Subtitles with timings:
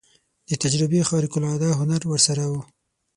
[0.49, 2.53] د تجربې خارق العاده هنر ورسره و.